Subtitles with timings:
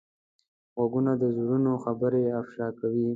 [0.75, 3.07] غوږونه د زړونو خبرې افشا کوي